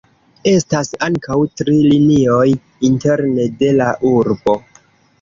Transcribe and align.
Estas 0.51 0.89
ankaŭ 1.07 1.37
tri 1.61 1.77
linioj 1.93 2.49
interne 2.93 3.49
de 3.63 3.75
la 3.81 3.95
urbo. 4.17 4.61